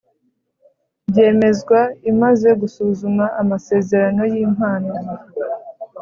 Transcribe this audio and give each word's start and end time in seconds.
Byemezwa 1.09 1.79
imaze 2.11 2.49
gusuzuma 2.61 3.25
amasezerano 3.41 4.21
y’ 4.31 4.35
impano 4.45 4.93